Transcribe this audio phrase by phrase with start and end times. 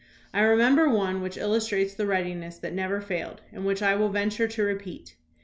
[0.33, 4.47] I remember one which illustrates the readiness that never failed, and which I will venture
[4.47, 5.13] to repeat.